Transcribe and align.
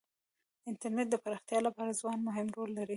د 0.63 0.63
انټرنېټ 0.69 1.07
د 1.11 1.15
پراختیا 1.23 1.59
لپاره 1.67 1.97
ځوانان 1.99 2.25
مهم 2.27 2.47
رول 2.55 2.69
لري. 2.79 2.89